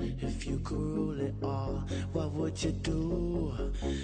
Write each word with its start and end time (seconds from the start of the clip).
If 0.00 0.46
you 0.46 0.58
could 0.64 0.78
rule 0.78 1.20
it 1.20 1.34
all, 1.42 1.84
what 2.14 2.32
would 2.32 2.62
you 2.62 2.70
do? 2.70 3.54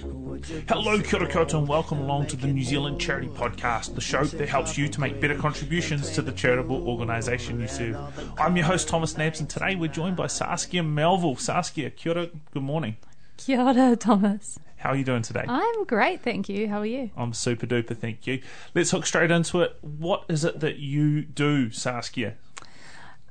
Would 0.05 0.47
you 0.47 0.63
Hello, 0.69 1.01
kia 1.01 1.21
ora 1.21 1.57
and 1.57 1.67
welcome 1.67 2.01
along 2.01 2.27
to 2.27 2.37
the 2.37 2.49
New 2.49 2.63
Zealand 2.63 3.01
Charity 3.01 3.29
Podcast, 3.29 3.95
the 3.95 4.03
show 4.03 4.23
that 4.25 4.47
helps 4.47 4.77
you 4.77 4.89
to 4.89 5.01
make 5.01 5.23
better 5.23 5.35
contributions 5.35 6.11
to 6.11 6.21
the 6.21 6.33
charitable 6.33 6.87
organisation 6.87 7.59
you 7.61 7.67
serve. 7.67 7.97
I'm 8.39 8.57
your 8.57 8.67
host, 8.67 8.89
Thomas 8.89 9.17
Nabs, 9.17 9.41
and 9.41 9.49
today 9.49 9.75
we're 9.75 9.89
joined 9.89 10.17
by 10.17 10.27
Saskia 10.27 10.83
Melville. 10.83 11.37
Saskia, 11.37 11.89
kia 11.89 12.13
ora, 12.13 12.29
good 12.53 12.63
morning. 12.63 12.99
Kia 13.39 13.59
ora, 13.63 13.97
Thomas. 13.97 14.59
How 14.77 14.91
are 14.91 14.97
you 14.97 15.05
doing 15.05 15.23
today? 15.23 15.47
I'm 15.49 15.85
great, 15.85 16.21
thank 16.21 16.51
you. 16.51 16.69
How 16.69 16.81
are 16.81 16.87
you? 16.87 17.11
I'm 17.17 17.33
super 17.33 17.67
duper, 17.67 17.97
thank 17.97 18.27
you. 18.27 18.43
Let's 18.75 18.91
hook 18.91 19.07
straight 19.07 19.31
into 19.31 19.63
it. 19.63 19.79
What 19.81 20.25
is 20.29 20.45
it 20.45 20.61
that 20.61 20.77
you 20.77 21.23
do, 21.23 21.71
Saskia? 21.71 22.35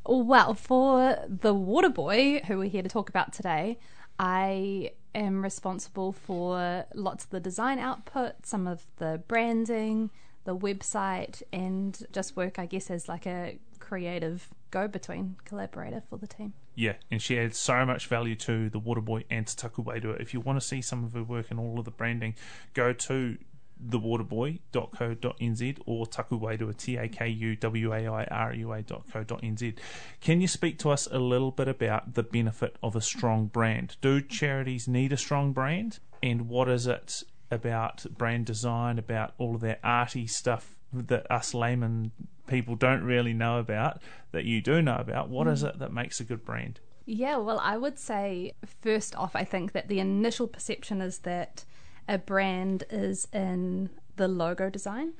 Well, 0.07 0.53
for 0.53 1.17
the 1.27 1.53
Water 1.53 1.89
Boy, 1.89 2.41
who 2.45 2.59
we're 2.59 2.69
here 2.69 2.83
to 2.83 2.89
talk 2.89 3.09
about 3.09 3.33
today, 3.33 3.79
I 4.19 4.91
am 5.15 5.41
responsible 5.41 6.11
for 6.11 6.85
lots 6.93 7.23
of 7.23 7.31
the 7.31 7.39
design 7.39 7.79
output, 7.79 8.45
some 8.45 8.67
of 8.67 8.85
the 8.97 9.23
branding, 9.27 10.11
the 10.43 10.55
website, 10.55 11.41
and 11.51 12.05
just 12.11 12.35
work, 12.35 12.59
I 12.59 12.67
guess, 12.67 12.91
as 12.91 13.09
like 13.09 13.25
a 13.25 13.57
creative 13.79 14.49
go 14.69 14.87
between 14.87 15.37
collaborator 15.43 16.03
for 16.07 16.17
the 16.17 16.27
team. 16.27 16.53
Yeah, 16.75 16.93
and 17.09 17.19
she 17.19 17.39
adds 17.39 17.57
so 17.57 17.83
much 17.83 18.05
value 18.05 18.35
to 18.35 18.69
the 18.69 18.79
Waterboy 18.79 19.23
and 19.31 19.47
to 19.47 19.55
Taku. 19.55 19.83
If 19.89 20.35
you 20.35 20.39
want 20.39 20.59
to 20.59 20.65
see 20.65 20.81
some 20.81 21.03
of 21.03 21.13
her 21.13 21.23
work 21.23 21.47
and 21.49 21.59
all 21.59 21.79
of 21.79 21.85
the 21.85 21.91
branding, 21.91 22.35
go 22.75 22.93
to 22.93 23.37
thewaterboy.co.nz 23.83 25.79
or 25.85 26.07
Taku 26.07 26.39
Wairua, 26.39 26.77
T-A-K-U-W-A-I-R-U-A.co.nz. 26.77 29.75
Can 30.21 30.41
you 30.41 30.47
speak 30.47 30.79
to 30.79 30.89
us 30.89 31.07
a 31.11 31.19
little 31.19 31.51
bit 31.51 31.67
about 31.67 32.13
the 32.13 32.23
benefit 32.23 32.77
of 32.81 32.95
a 32.95 33.01
strong 33.01 33.47
brand? 33.47 33.97
Do 34.01 34.21
charities 34.21 34.87
need 34.87 35.11
a 35.13 35.17
strong 35.17 35.53
brand? 35.53 35.99
And 36.23 36.47
what 36.47 36.69
is 36.69 36.87
it 36.87 37.23
about 37.51 38.05
brand 38.17 38.45
design, 38.45 38.97
about 38.97 39.33
all 39.37 39.55
of 39.55 39.61
that 39.61 39.79
arty 39.83 40.27
stuff 40.27 40.75
that 40.91 41.29
us 41.31 41.53
layman 41.53 42.11
people 42.47 42.75
don't 42.75 43.03
really 43.03 43.33
know 43.33 43.59
about, 43.59 44.01
that 44.31 44.45
you 44.45 44.61
do 44.61 44.81
know 44.81 44.97
about? 44.97 45.29
What 45.29 45.47
is 45.47 45.63
mm. 45.63 45.69
it 45.69 45.79
that 45.79 45.93
makes 45.93 46.19
a 46.19 46.23
good 46.23 46.45
brand? 46.45 46.79
Yeah, 47.05 47.37
well, 47.37 47.59
I 47.59 47.77
would 47.77 47.99
say 47.99 48.53
first 48.81 49.15
off, 49.15 49.35
I 49.35 49.43
think 49.43 49.73
that 49.73 49.87
the 49.87 49.99
initial 49.99 50.47
perception 50.47 51.01
is 51.01 51.19
that 51.19 51.63
a 52.07 52.17
brand 52.17 52.83
is 52.89 53.27
in 53.33 53.89
the 54.15 54.27
logo 54.27 54.69
design 54.69 55.13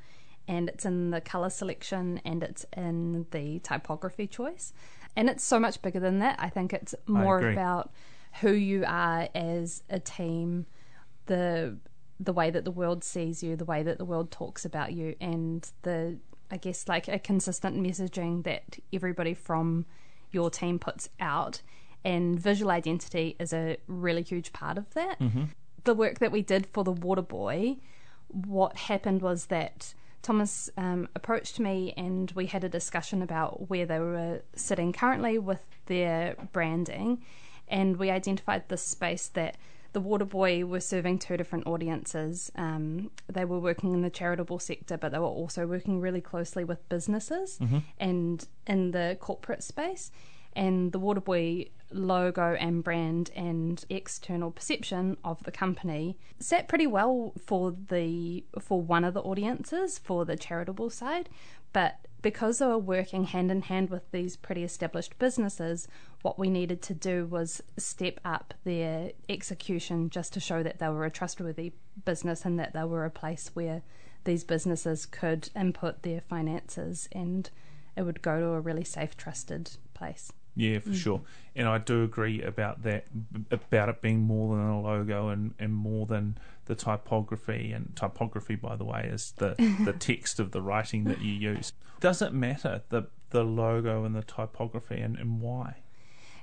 and 0.47 0.69
it's 0.69 0.86
in 0.86 1.11
the 1.11 1.22
color 1.22 1.50
selection 1.50 2.22
and 2.23 2.44
it's 2.44 2.66
in 2.75 3.25
the 3.31 3.59
typography 3.59 4.27
choice. 4.27 4.73
And 5.16 5.30
it's 5.30 5.44
so 5.44 5.59
much 5.59 5.81
bigger 5.81 6.00
than 6.00 6.19
that. 6.19 6.36
I 6.39 6.50
think 6.50 6.73
it's 6.73 6.94
more 7.08 7.50
about 7.50 7.92
who 8.42 8.52
you 8.52 8.83
are 8.86 9.30
as 9.33 9.82
a 9.89 9.99
team, 9.99 10.65
the 11.26 11.77
the 12.17 12.33
way 12.33 12.49
that 12.49 12.64
the 12.64 12.71
world 12.71 13.04
sees 13.04 13.43
you, 13.43 13.58
the 13.58 13.65
way 13.65 13.83
that 13.83 13.98
the 13.98 14.05
world 14.05 14.32
talks 14.32 14.64
about 14.64 14.93
you 14.93 15.15
and 15.20 15.70
the 15.82 16.17
I 16.52 16.58
guess 16.58 16.88
like 16.88 17.08
a 17.08 17.17
consistent 17.17 17.82
messaging 17.82 18.43
that 18.43 18.77
everybody 18.93 19.33
from 19.33 19.86
your 20.32 20.49
team 20.49 20.80
puts 20.80 21.09
out 21.20 21.61
and 22.04 22.39
visual 22.39 22.71
identity 22.71 23.36
is 23.39 23.52
a 23.52 23.77
really 23.88 24.21
huge 24.21 24.54
part 24.54 24.77
of 24.77 24.93
that 24.93 25.20
mm-hmm. 25.20 25.45
The 25.85 25.95
work 25.95 26.19
that 26.19 26.31
we 26.31 26.41
did 26.41 26.67
for 26.67 26.83
the 26.83 26.91
Water 26.91 27.21
Boy, 27.21 27.77
what 28.27 28.75
happened 28.75 29.21
was 29.21 29.45
that 29.45 29.93
Thomas 30.21 30.69
um, 30.75 31.07
approached 31.15 31.59
me 31.59 31.93
and 31.95 32.31
we 32.31 32.47
had 32.47 32.63
a 32.63 32.69
discussion 32.69 33.21
about 33.21 33.69
where 33.69 33.85
they 33.85 33.99
were 33.99 34.41
sitting 34.55 34.91
currently 34.91 35.37
with 35.39 35.63
their 35.85 36.35
branding, 36.51 37.23
and 37.67 37.97
we 37.97 38.09
identified 38.09 38.67
this 38.67 38.81
space 38.83 39.27
that 39.29 39.55
the 39.93 40.01
Water 40.01 40.25
Boy 40.25 40.65
were 40.65 40.81
serving 40.81 41.19
two 41.19 41.37
different 41.37 41.67
audiences. 41.67 42.52
Um, 42.55 43.11
they 43.31 43.45
were 43.45 43.59
working 43.59 43.93
in 43.93 44.02
the 44.02 44.09
charitable 44.09 44.59
sector, 44.59 44.97
but 44.97 45.13
they 45.13 45.19
were 45.19 45.25
also 45.25 45.65
working 45.65 46.02
really 46.02 46.19
closely 46.19 46.65
with 46.65 46.87
businesses 46.89 47.57
and 47.97 48.45
in 48.67 48.91
the 48.91 49.17
corporate 49.21 49.63
space. 49.63 50.11
And 50.55 50.92
the 50.92 50.99
Waterboy 50.99 51.70
logo 51.92 52.55
and 52.55 52.83
brand 52.83 53.32
and 53.36 53.83
external 53.89 54.52
perception 54.52 55.17
of 55.23 55.43
the 55.43 55.52
company 55.52 56.17
sat 56.39 56.67
pretty 56.67 56.88
well 56.88 57.33
for 57.45 57.76
the 57.89 58.43
for 58.60 58.82
one 58.82 59.04
of 59.04 59.14
the 59.14 59.21
audiences 59.21 59.98
for 59.98 60.26
the 60.26 60.36
charitable 60.36 60.89
side, 60.89 61.30
but 61.73 61.99
because 62.21 62.58
they 62.58 62.65
were 62.65 62.80
working 62.80 63.26
hand 63.26 63.52
in 63.52 63.61
hand 63.61 63.92
with 63.92 64.10
these 64.11 64.36
pretty 64.36 64.64
established 64.64 65.17
businesses, 65.20 65.88
what 66.23 66.39
we 66.39 66.49
needed 66.49 66.82
to 66.82 66.94
do 66.95 67.27
was 67.27 67.61
step 67.77 68.20
up 68.26 68.55
their 68.64 69.11
execution 69.30 70.10
just 70.10 70.33
to 70.33 70.39
show 70.39 70.64
that 70.64 70.80
they 70.80 70.89
were 70.89 71.05
a 71.05 71.11
trustworthy 71.11 71.73
business 72.04 72.44
and 72.44 72.58
that 72.58 72.73
they 72.73 72.83
were 72.83 73.05
a 73.05 73.11
place 73.11 73.52
where 73.54 73.83
these 74.23 74.44
businesses 74.44 75.05
could 75.05 75.49
input 75.55 76.02
their 76.02 76.20
finances 76.20 77.08
and 77.11 77.52
it 77.95 78.02
would 78.02 78.23
go 78.23 78.39
to 78.39 78.48
a 78.48 78.60
really 78.60 78.83
safe, 78.83 79.15
trusted 79.15 79.77
place. 79.94 80.32
Yeah, 80.55 80.80
for 80.80 80.89
mm. 80.89 80.95
sure. 80.95 81.21
And 81.55 81.67
I 81.67 81.77
do 81.77 82.04
agree 82.04 82.42
about 82.42 82.83
that, 82.83 83.05
about 83.52 83.89
it 83.89 84.02
being 84.02 84.21
more 84.21 84.55
than 84.55 84.66
a 84.66 84.82
logo 84.82 85.30
and, 85.30 85.54
and 85.60 85.73
more 85.73 86.05
than 86.05 86.38
the 86.66 86.76
typography. 86.76 87.71
And 87.71 87.95
typography, 87.95 88.55
by 88.55 88.76
the 88.76 88.86
way, 88.86 89.10
is 89.11 89.33
the, 89.38 89.55
the 89.83 89.94
text 89.99 90.39
of 90.39 90.52
the 90.52 90.61
writing 90.61 91.05
that 91.05 91.21
you 91.21 91.33
use. 91.33 91.73
Does 91.99 92.21
it 92.21 92.33
matter, 92.33 92.83
the, 92.89 93.08
the 93.30 93.44
logo 93.44 94.04
and 94.05 94.15
the 94.15 94.23
typography, 94.23 94.99
and, 94.99 95.17
and 95.17 95.42
why? 95.42 95.77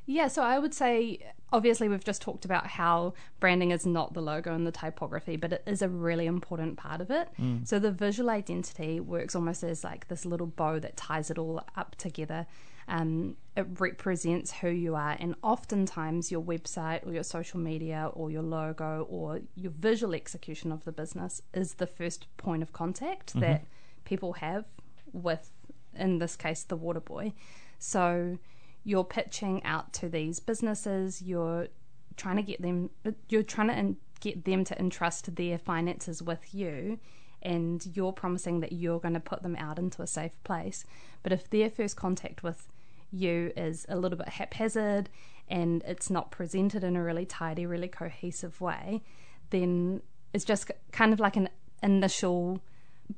Yeah, 0.04 0.28
so 0.28 0.42
I 0.42 0.58
would 0.58 0.74
say 0.74 1.20
obviously 1.52 1.88
we've 1.88 2.04
just 2.04 2.22
talked 2.22 2.44
about 2.44 2.66
how 2.66 3.14
branding 3.38 3.70
is 3.70 3.86
not 3.86 4.14
the 4.14 4.22
logo 4.22 4.54
and 4.54 4.66
the 4.66 4.72
typography, 4.72 5.36
but 5.36 5.52
it 5.52 5.62
is 5.66 5.82
a 5.82 5.88
really 5.88 6.26
important 6.26 6.76
part 6.76 7.00
of 7.00 7.10
it. 7.10 7.28
Mm. 7.40 7.66
So 7.68 7.78
the 7.78 7.92
visual 7.92 8.30
identity 8.30 8.98
works 8.98 9.36
almost 9.36 9.62
as 9.62 9.84
like 9.84 10.08
this 10.08 10.24
little 10.24 10.46
bow 10.46 10.78
that 10.80 10.96
ties 10.96 11.30
it 11.30 11.38
all 11.38 11.62
up 11.76 11.94
together. 11.96 12.46
Um, 12.88 13.36
it 13.56 13.66
represents 13.78 14.52
who 14.52 14.68
you 14.68 14.94
are, 14.94 15.16
and 15.20 15.34
oftentimes 15.42 16.30
your 16.30 16.42
website 16.42 17.06
or 17.06 17.12
your 17.12 17.22
social 17.22 17.60
media 17.60 18.10
or 18.14 18.30
your 18.30 18.42
logo 18.42 19.06
or 19.10 19.40
your 19.54 19.72
visual 19.72 20.14
execution 20.14 20.72
of 20.72 20.84
the 20.84 20.92
business 20.92 21.42
is 21.52 21.74
the 21.74 21.86
first 21.86 22.26
point 22.36 22.62
of 22.62 22.72
contact 22.72 23.34
that 23.40 23.64
people 24.04 24.34
have 24.34 24.64
with, 25.12 25.50
in 25.94 26.18
this 26.18 26.34
case, 26.34 26.62
the 26.62 26.76
water 26.76 27.00
boy. 27.00 27.32
So 27.78 28.38
you're 28.84 29.04
pitching 29.04 29.62
out 29.64 29.92
to 29.92 30.08
these 30.08 30.40
businesses 30.40 31.22
you're 31.22 31.68
trying 32.16 32.36
to 32.36 32.42
get 32.42 32.60
them 32.60 32.90
you're 33.28 33.42
trying 33.42 33.68
to 33.68 33.96
get 34.20 34.44
them 34.44 34.64
to 34.64 34.78
entrust 34.78 35.34
their 35.36 35.58
finances 35.58 36.22
with 36.22 36.54
you 36.54 36.98
and 37.42 37.86
you're 37.94 38.12
promising 38.12 38.60
that 38.60 38.72
you're 38.72 39.00
going 39.00 39.14
to 39.14 39.20
put 39.20 39.42
them 39.42 39.56
out 39.56 39.78
into 39.78 40.02
a 40.02 40.06
safe 40.06 40.32
place 40.44 40.84
but 41.22 41.32
if 41.32 41.48
their 41.50 41.68
first 41.68 41.96
contact 41.96 42.42
with 42.42 42.68
you 43.10 43.52
is 43.56 43.84
a 43.88 43.96
little 43.96 44.16
bit 44.18 44.28
haphazard 44.28 45.08
and 45.48 45.82
it's 45.86 46.08
not 46.08 46.30
presented 46.30 46.82
in 46.82 46.96
a 46.96 47.02
really 47.02 47.26
tidy 47.26 47.66
really 47.66 47.88
cohesive 47.88 48.60
way 48.60 49.02
then 49.50 50.00
it's 50.32 50.44
just 50.44 50.70
kind 50.92 51.12
of 51.12 51.20
like 51.20 51.36
an 51.36 51.48
initial 51.82 52.60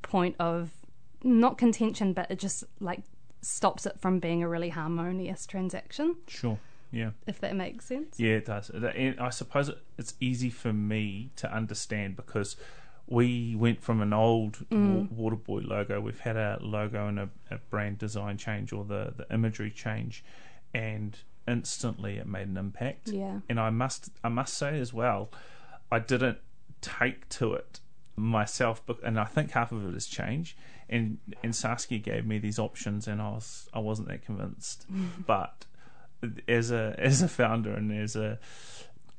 point 0.01 0.35
of 0.39 0.71
not 1.23 1.57
contention 1.57 2.11
but 2.13 2.29
it 2.29 2.39
just 2.39 2.63
like 2.79 3.01
stops 3.41 3.85
it 3.85 3.99
from 3.99 4.19
being 4.19 4.41
a 4.41 4.49
really 4.49 4.69
harmonious 4.69 5.45
transaction, 5.45 6.15
Sure. 6.27 6.57
Yeah. 6.91 7.11
if 7.27 7.39
that 7.41 7.55
makes 7.55 7.85
sense. 7.85 8.19
Yeah, 8.19 8.37
it 8.37 8.45
does. 8.45 8.71
And 8.71 9.19
I 9.19 9.29
suppose 9.29 9.69
it's 9.99 10.15
easy 10.19 10.49
for 10.49 10.73
me 10.73 11.29
to 11.35 11.53
understand 11.53 12.15
because 12.15 12.55
we 13.07 13.55
went 13.55 13.81
from 13.81 14.01
an 14.01 14.13
old 14.13 14.65
Mm. 14.69 15.09
Waterboy 15.09 15.67
logo. 15.67 16.01
We've 16.01 16.19
had 16.19 16.37
a 16.37 16.57
logo 16.61 17.07
and 17.07 17.19
a, 17.19 17.29
a 17.51 17.57
brand 17.69 17.97
design 17.99 18.37
change 18.37 18.73
or 18.73 18.83
the, 18.83 19.13
the 19.15 19.27
imagery 19.33 19.71
change, 19.71 20.23
and 20.73 21.17
instantly 21.47 22.17
it 22.17 22.27
made 22.27 22.47
an 22.47 22.57
impact. 22.57 23.09
Yeah. 23.09 23.39
And 23.47 23.59
I 23.59 23.69
must 23.69 24.09
I 24.23 24.29
must 24.29 24.55
say 24.55 24.79
as 24.79 24.93
well, 24.93 25.29
I 25.91 25.99
didn't 25.99 26.39
take 26.81 27.29
to 27.29 27.53
it 27.53 27.79
myself, 28.15 28.81
and 29.03 29.19
I 29.19 29.25
think 29.25 29.51
half 29.51 29.71
of 29.71 29.85
it 29.87 29.95
is 29.95 30.07
change, 30.07 30.57
and 30.89 31.19
and 31.43 31.55
Saskia 31.55 31.99
gave 31.99 32.25
me 32.25 32.39
these 32.39 32.57
options, 32.57 33.07
and 33.07 33.21
I 33.21 33.29
was 33.29 33.69
I 33.73 33.79
wasn't 33.79 34.07
that 34.07 34.23
convinced. 34.25 34.87
but 35.27 35.65
as 36.47 36.71
a 36.71 36.95
as 36.97 37.21
a 37.21 37.27
founder 37.27 37.73
and 37.73 37.91
as 37.91 38.15
a 38.15 38.39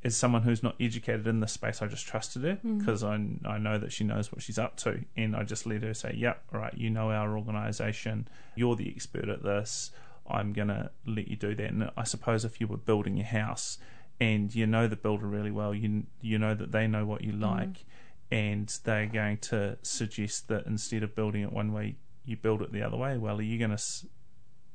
as 0.06 0.16
someone 0.16 0.42
who's 0.42 0.62
not 0.62 0.76
educated 0.78 1.26
in 1.26 1.40
this 1.40 1.52
space, 1.52 1.82
I 1.82 1.88
just 1.88 2.06
trusted 2.06 2.44
her 2.44 2.58
mm. 2.64 2.78
because 2.78 3.02
I 3.02 3.14
I 3.44 3.58
know 3.58 3.76
that 3.76 3.92
she 3.92 4.04
knows 4.04 4.30
what 4.30 4.40
she's 4.40 4.58
up 4.58 4.76
to, 4.78 5.04
and 5.16 5.34
I 5.34 5.42
just 5.42 5.66
let 5.66 5.82
her 5.82 5.94
say, 5.94 6.14
"Yep, 6.16 6.44
all 6.54 6.60
right, 6.60 6.74
you 6.74 6.90
know 6.90 7.10
our 7.10 7.36
organisation, 7.36 8.28
you're 8.54 8.76
the 8.76 8.88
expert 8.88 9.28
at 9.28 9.42
this. 9.42 9.90
I'm 10.30 10.52
gonna 10.52 10.92
let 11.06 11.26
you 11.26 11.34
do 11.34 11.56
that." 11.56 11.70
And 11.70 11.90
I 11.96 12.04
suppose 12.04 12.44
if 12.44 12.60
you 12.60 12.68
were 12.68 12.76
building 12.76 13.16
your 13.16 13.26
house 13.26 13.78
and 14.20 14.54
you 14.54 14.64
know 14.64 14.86
the 14.86 14.94
builder 14.94 15.26
really 15.26 15.50
well, 15.50 15.74
you 15.74 16.04
you 16.20 16.38
know 16.38 16.54
that 16.54 16.70
they 16.70 16.86
know 16.86 17.04
what 17.04 17.22
you 17.22 17.32
mm. 17.32 17.42
like, 17.42 17.84
and 18.30 18.68
they're 18.84 19.06
going 19.06 19.38
to 19.38 19.76
suggest 19.82 20.46
that 20.48 20.66
instead 20.66 21.02
of 21.02 21.16
building 21.16 21.42
it 21.42 21.52
one 21.52 21.72
way, 21.72 21.96
you 22.24 22.36
build 22.36 22.62
it 22.62 22.70
the 22.72 22.82
other 22.82 22.96
way. 22.96 23.18
Well, 23.18 23.38
are 23.38 23.42
you 23.42 23.58
going 23.58 23.70
to 23.70 23.74
s- 23.74 24.06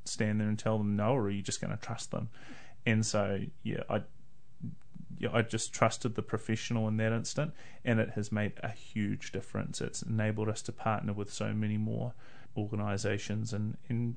stand 0.04 0.40
there 0.40 0.48
and 0.48 0.58
tell 0.58 0.76
them 0.76 0.94
no, 0.94 1.14
or 1.14 1.22
are 1.22 1.30
you 1.30 1.42
just 1.42 1.62
going 1.62 1.74
to 1.74 1.82
trust 1.82 2.10
them? 2.10 2.28
And 2.84 3.06
so, 3.06 3.38
yeah, 3.62 3.84
I 3.88 3.94
yeah, 3.96 4.02
I 5.32 5.42
just 5.42 5.72
trusted 5.72 6.14
the 6.14 6.22
professional 6.22 6.88
in 6.88 6.96
that 6.96 7.12
instant, 7.12 7.52
and 7.84 8.00
it 8.00 8.10
has 8.10 8.32
made 8.32 8.52
a 8.62 8.70
huge 8.70 9.32
difference. 9.32 9.80
It's 9.80 10.02
enabled 10.02 10.48
us 10.48 10.62
to 10.62 10.72
partner 10.72 11.12
with 11.12 11.32
so 11.32 11.52
many 11.52 11.76
more 11.76 12.14
organisations 12.56 13.52
and, 13.52 13.76
and 13.88 14.16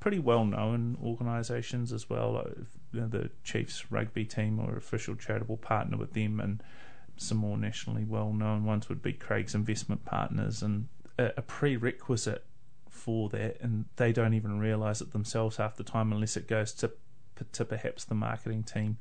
pretty 0.00 0.18
well 0.18 0.44
known 0.44 0.96
organisations 1.02 1.92
as 1.92 2.08
well. 2.08 2.44
The 2.92 3.30
Chiefs 3.44 3.90
rugby 3.90 4.24
team 4.24 4.58
or 4.58 4.76
official 4.76 5.14
charitable 5.14 5.58
partner 5.58 5.96
with 5.96 6.12
them, 6.12 6.40
and 6.40 6.62
some 7.16 7.38
more 7.38 7.56
nationally 7.56 8.04
well 8.04 8.32
known 8.32 8.64
ones 8.64 8.88
would 8.88 9.02
be 9.02 9.12
Craig's 9.12 9.54
Investment 9.54 10.04
Partners, 10.04 10.62
and 10.62 10.88
a, 11.18 11.32
a 11.36 11.42
prerequisite 11.42 12.44
for 12.88 13.28
that, 13.30 13.60
and 13.60 13.84
they 13.96 14.12
don't 14.12 14.34
even 14.34 14.58
realise 14.58 15.00
it 15.00 15.12
themselves 15.12 15.58
half 15.58 15.76
the 15.76 15.84
time 15.84 16.12
unless 16.12 16.36
it 16.36 16.48
goes 16.48 16.72
to 16.72 16.90
to 17.52 17.64
perhaps 17.64 18.04
the 18.04 18.14
marketing 18.14 18.62
team. 18.62 18.96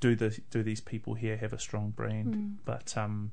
Do 0.00 0.14
the 0.14 0.38
do 0.50 0.62
these 0.62 0.80
people 0.80 1.14
here 1.14 1.36
have 1.36 1.52
a 1.52 1.58
strong 1.58 1.90
brand? 1.90 2.58
But 2.64 2.96
um, 2.96 3.32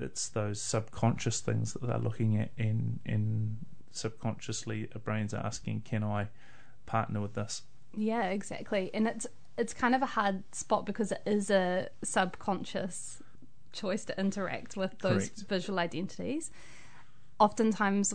it's 0.00 0.28
those 0.28 0.60
subconscious 0.60 1.40
things 1.40 1.72
that 1.72 1.82
they're 1.82 1.98
looking 1.98 2.36
at, 2.36 2.50
and 2.58 3.00
and 3.04 3.58
subconsciously, 3.90 4.88
a 4.94 4.98
brain's 4.98 5.34
asking, 5.34 5.82
"Can 5.82 6.04
I 6.04 6.28
partner 6.86 7.20
with 7.20 7.34
this?" 7.34 7.62
Yeah, 7.96 8.24
exactly. 8.28 8.90
And 8.94 9.06
it's 9.06 9.26
it's 9.56 9.72
kind 9.72 9.94
of 9.94 10.02
a 10.02 10.06
hard 10.06 10.42
spot 10.54 10.84
because 10.84 11.12
it 11.12 11.22
is 11.26 11.50
a 11.50 11.88
subconscious 12.02 13.22
choice 13.72 14.04
to 14.04 14.18
interact 14.18 14.76
with 14.76 14.98
those 15.00 15.28
Correct. 15.28 15.48
visual 15.48 15.78
identities. 15.78 16.50
Oftentimes 17.38 18.14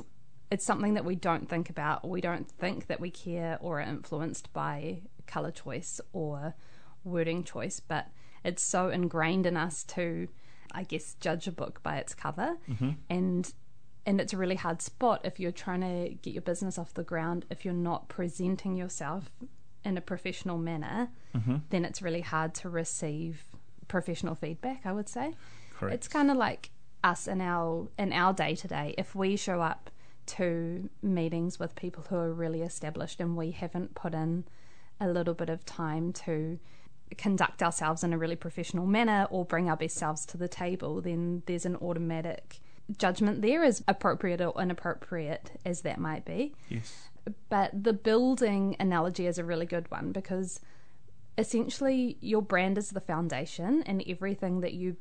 it's 0.51 0.65
something 0.65 0.95
that 0.95 1.05
we 1.05 1.15
don't 1.15 1.47
think 1.47 1.69
about. 1.69 2.07
We 2.07 2.21
don't 2.21 2.49
think 2.49 2.87
that 2.87 2.99
we 2.99 3.11
care 3.11 3.57
or 3.61 3.79
are 3.79 3.83
influenced 3.83 4.51
by 4.51 5.01
color 5.27 5.51
choice 5.51 6.01
or 6.11 6.55
wording 7.03 7.43
choice, 7.43 7.79
but 7.79 8.07
it's 8.43 8.63
so 8.63 8.89
ingrained 8.89 9.45
in 9.45 9.57
us 9.57 9.83
to 9.83 10.27
I 10.71 10.83
guess 10.83 11.15
judge 11.19 11.47
a 11.47 11.51
book 11.51 11.81
by 11.81 11.97
its 11.97 12.13
cover. 12.13 12.57
Mm-hmm. 12.69 12.91
And 13.09 13.51
and 14.05 14.19
it's 14.19 14.33
a 14.33 14.37
really 14.37 14.55
hard 14.55 14.81
spot 14.81 15.21
if 15.23 15.39
you're 15.39 15.51
trying 15.51 15.81
to 15.81 16.15
get 16.21 16.33
your 16.33 16.41
business 16.41 16.77
off 16.77 16.93
the 16.93 17.03
ground 17.03 17.45
if 17.49 17.63
you're 17.63 17.73
not 17.73 18.07
presenting 18.07 18.75
yourself 18.75 19.29
in 19.85 19.97
a 19.97 20.01
professional 20.01 20.57
manner 20.57 21.09
mm-hmm. 21.35 21.57
then 21.69 21.85
it's 21.85 22.01
really 22.01 22.21
hard 22.21 22.53
to 22.53 22.69
receive 22.69 23.43
professional 23.87 24.35
feedback 24.35 24.85
i 24.85 24.91
would 24.91 25.07
say 25.09 25.35
Correct. 25.77 25.93
it's 25.93 26.07
kind 26.07 26.31
of 26.31 26.37
like 26.37 26.71
us 27.03 27.27
in 27.27 27.39
our 27.39 27.87
in 27.97 28.11
our 28.11 28.33
day 28.33 28.55
to 28.55 28.67
day 28.67 28.95
if 28.97 29.15
we 29.15 29.35
show 29.35 29.61
up 29.61 29.89
to 30.25 30.89
meetings 31.01 31.59
with 31.59 31.75
people 31.75 32.03
who 32.09 32.15
are 32.15 32.33
really 32.33 32.61
established 32.61 33.19
and 33.19 33.35
we 33.35 33.51
haven't 33.51 33.95
put 33.95 34.13
in 34.13 34.43
a 34.99 35.07
little 35.07 35.33
bit 35.33 35.49
of 35.49 35.65
time 35.65 36.13
to 36.13 36.59
conduct 37.17 37.63
ourselves 37.63 38.03
in 38.03 38.13
a 38.13 38.17
really 38.17 38.35
professional 38.35 38.85
manner 38.85 39.27
or 39.29 39.45
bring 39.45 39.69
our 39.69 39.77
best 39.77 39.97
selves 39.97 40.25
to 40.27 40.37
the 40.37 40.47
table, 40.47 41.01
then 41.01 41.43
there's 41.45 41.65
an 41.65 41.75
automatic 41.77 42.59
judgment 42.97 43.41
there, 43.41 43.63
as 43.63 43.83
appropriate 43.87 44.41
or 44.41 44.59
inappropriate 44.61 45.51
as 45.65 45.81
that 45.81 45.99
might 45.99 46.25
be. 46.25 46.53
Yes. 46.69 47.09
But 47.49 47.83
the 47.83 47.93
building 47.93 48.75
analogy 48.79 49.27
is 49.27 49.37
a 49.37 49.43
really 49.43 49.65
good 49.65 49.89
one 49.91 50.11
because 50.11 50.59
essentially 51.37 52.17
your 52.21 52.41
brand 52.41 52.77
is 52.77 52.89
the 52.89 53.01
foundation 53.01 53.83
and 53.83 54.03
everything 54.07 54.61
that 54.61 54.73
you 54.73 54.97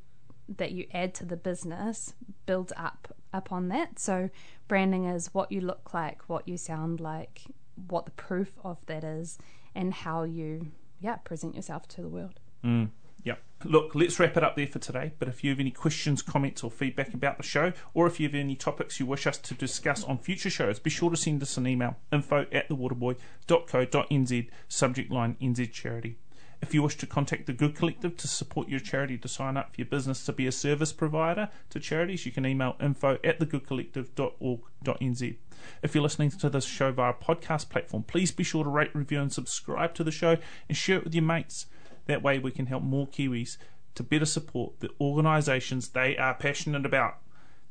that 0.57 0.73
you 0.73 0.87
add 0.95 1.13
to 1.15 1.27
the 1.27 1.37
business 1.37 2.15
builds 2.47 2.73
up 2.75 3.15
upon 3.35 3.69
that. 3.69 3.99
So 3.99 4.31
branding 4.67 5.05
is 5.05 5.35
what 5.35 5.53
you 5.53 5.61
look 5.61 5.93
like, 5.93 6.27
what 6.29 6.49
you 6.49 6.57
sound 6.57 7.01
like, 7.01 7.43
what 7.89 8.07
the 8.07 8.13
proof 8.13 8.53
of 8.65 8.79
that 8.87 9.05
is, 9.05 9.37
and 9.75 9.93
how 9.93 10.23
you 10.23 10.69
yeah 11.01 11.17
present 11.17 11.55
yourself 11.55 11.87
to 11.89 12.03
the 12.03 12.09
world. 12.09 12.41
Mm, 12.65 12.91
yep. 13.25 13.41
Look, 13.65 13.95
let's 13.95 14.19
wrap 14.19 14.37
it 14.37 14.45
up 14.45 14.57
there 14.57 14.67
for 14.67 14.79
today. 14.79 15.13
But 15.19 15.29
if 15.29 15.43
you 15.43 15.51
have 15.51 15.61
any 15.61 15.71
questions, 15.71 16.23
comments, 16.23 16.63
or 16.63 16.71
feedback 16.71 17.15
about 17.15 17.37
the 17.37 17.43
show, 17.43 17.73
or 17.95 18.07
if 18.07 18.21
you 18.21 18.29
have 18.29 18.35
any 18.35 18.55
topics 18.55 19.01
you 19.01 19.07
wish 19.07 19.27
us 19.27 19.39
to 19.39 19.55
discuss 19.55 20.05
on 20.05 20.19
future 20.19 20.51
shows, 20.51 20.79
be 20.79 20.91
sure 20.91 21.11
to 21.11 21.17
send 21.17 21.43
us 21.43 21.57
an 21.57 21.67
email 21.67 21.97
info 22.13 22.47
at 22.53 22.69
thewaterboy.co.nz, 22.69 24.49
subject 24.69 25.11
line 25.11 25.37
NZ 25.41 25.73
Charity. 25.73 26.19
If 26.61 26.75
you 26.75 26.83
wish 26.83 26.97
to 26.97 27.07
contact 27.07 27.47
the 27.47 27.53
Good 27.53 27.77
Collective 27.77 28.17
to 28.17 28.27
support 28.29 28.69
your 28.69 28.81
charity 28.81 29.17
to 29.19 29.29
sign 29.29 29.57
up 29.57 29.75
for 29.75 29.81
your 29.81 29.87
business 29.87 30.25
to 30.27 30.33
be 30.33 30.47
a 30.47 30.53
service 30.53 30.93
provider 30.93 31.51
to 31.71 31.79
charities, 31.81 32.27
you 32.27 32.33
can 32.33 32.45
email 32.45 32.77
info 32.81 33.19
at 33.23 33.39
thegoodcollective.org.nz. 33.39 35.37
If 35.83 35.95
you're 35.95 36.03
listening 36.03 36.31
to 36.31 36.51
this 36.51 36.65
show 36.65 36.91
via 36.93 37.13
podcast 37.15 37.69
platform, 37.69 38.03
please 38.03 38.33
be 38.33 38.45
sure 38.45 38.65
to 38.65 38.71
rate, 38.71 38.95
review, 38.95 39.21
and 39.21 39.33
subscribe 39.33 39.95
to 39.95 40.05
the 40.05 40.11
show 40.11 40.37
and 40.69 40.77
share 40.77 40.99
it 40.99 41.05
with 41.05 41.15
your 41.15 41.25
mates. 41.25 41.67
That 42.07 42.23
way, 42.23 42.39
we 42.39 42.51
can 42.51 42.67
help 42.67 42.83
more 42.83 43.07
Kiwis 43.07 43.57
to 43.95 44.03
better 44.03 44.27
support 44.27 44.81
the 44.81 44.91
organisations 45.01 45.89
they 45.89 46.17
are 46.17 46.35
passionate 46.35 46.87
about. 46.87 47.19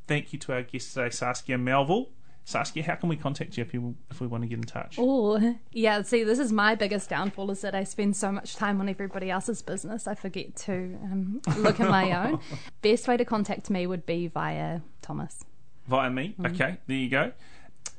Thank 0.07 0.31
you 0.31 0.39
to 0.39 0.54
our 0.54 0.63
guest 0.63 0.94
today, 0.94 1.10
Saskia 1.10 1.57
Melville. 1.57 2.10
Saskia, 2.47 2.81
how 2.81 2.95
can 2.95 3.09
we 3.09 3.17
contact 3.17 3.57
you 3.57 3.61
if, 3.61 3.73
you, 3.73 3.94
if 4.09 4.21
we 4.21 4.27
want 4.27 4.41
to 4.41 4.47
get 4.47 4.55
in 4.57 4.63
touch? 4.63 4.95
Oh, 4.97 5.57
yeah. 5.73 6.01
See, 6.03 6.23
this 6.23 6.39
is 6.39 6.53
my 6.53 6.75
biggest 6.75 7.09
downfall 7.09 7.51
is 7.51 7.59
that 7.59 7.75
I 7.75 7.83
spend 7.83 8.15
so 8.15 8.31
much 8.31 8.55
time 8.55 8.79
on 8.79 8.88
everybody 8.88 9.29
else's 9.29 9.61
business. 9.61 10.07
I 10.07 10.15
forget 10.15 10.55
to 10.55 10.97
um, 11.03 11.41
look 11.57 11.81
at 11.81 11.89
my 11.89 12.09
own. 12.29 12.39
Best 12.81 13.05
way 13.05 13.17
to 13.17 13.25
contact 13.25 13.69
me 13.69 13.85
would 13.85 14.05
be 14.05 14.27
via 14.27 14.79
Thomas. 15.01 15.44
via 15.89 16.09
me. 16.09 16.35
Okay, 16.45 16.77
there 16.88 16.97
you 16.97 17.09
go. 17.09 17.33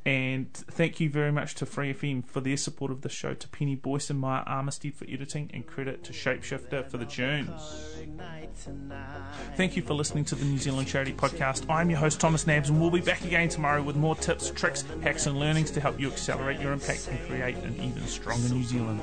And 0.09 0.51
thank 0.55 1.01
you 1.01 1.11
very 1.11 1.31
much 1.31 1.55
to 1.57 1.67
Free 1.67 1.93
FM 1.93 2.27
for 2.27 2.41
their 2.41 2.57
support 2.57 2.91
of 2.91 3.03
the 3.03 3.11
show, 3.11 3.35
to 3.35 3.49
Penny 3.49 3.75
Boyce 3.75 4.09
and 4.09 4.19
Maya 4.19 4.43
Armistead 4.47 4.95
for 4.95 5.05
editing, 5.07 5.51
and 5.53 5.67
credit 5.67 6.03
to 6.05 6.15
Shapeshifter 6.15 6.89
for 6.89 6.97
the 6.97 7.05
tunes. 7.05 7.51
Thank 9.55 9.77
you 9.77 9.83
for 9.83 9.93
listening 9.93 10.25
to 10.25 10.35
the 10.35 10.47
New 10.47 10.57
Zealand 10.57 10.89
Charity 10.89 11.13
Podcast. 11.13 11.69
I'm 11.69 11.91
your 11.91 11.99
host, 11.99 12.21
Thomas 12.21 12.47
Nabs, 12.47 12.71
and 12.71 12.81
we'll 12.81 12.89
be 12.89 13.03
back 13.03 13.23
again 13.27 13.51
tomorrow 13.51 13.83
with 13.83 13.97
more 13.97 14.17
tips, 14.17 14.51
tricks, 14.51 14.83
hacks, 15.03 15.27
and 15.27 15.39
learnings 15.39 15.71
to 15.73 15.81
help 15.81 16.01
you 16.01 16.11
accelerate 16.11 16.59
your 16.59 16.73
impact 16.73 17.07
and 17.09 17.21
create 17.29 17.57
an 17.57 17.75
even 17.75 18.07
stronger 18.07 18.49
New 18.49 18.65
Zealand. 18.65 19.03